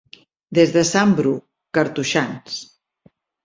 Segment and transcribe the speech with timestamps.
[0.59, 1.35] Des de sant Bru,
[1.79, 2.61] cartoixans.